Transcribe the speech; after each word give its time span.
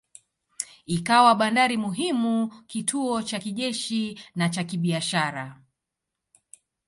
Ikawa 0.85 1.35
bandari 1.35 1.77
muhimu, 1.77 2.51
kituo 2.67 3.21
cha 3.23 3.39
kijeshi 3.39 4.19
na 4.35 4.49
cha 4.49 4.63
kibiashara. 4.63 5.61